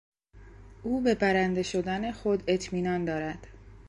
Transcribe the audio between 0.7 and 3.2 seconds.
او به برنده شدن خود اطمینان